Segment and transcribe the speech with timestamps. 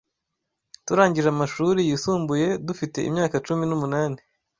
[0.85, 4.19] Turangije amashuri yisumbuye dufite imyaka cumi n'umunani.